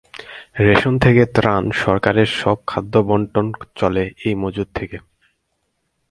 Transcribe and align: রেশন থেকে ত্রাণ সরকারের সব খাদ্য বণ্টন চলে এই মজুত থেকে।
রেশন 0.59 0.93
থেকে 0.99 1.23
ত্রাণ 1.35 1.63
সরকারের 1.83 2.29
সব 2.41 2.57
খাদ্য 2.67 2.93
বণ্টন 3.07 3.47
চলে 3.75 4.03
এই 4.25 4.35
মজুত 4.35 4.67
থেকে। 4.75 4.97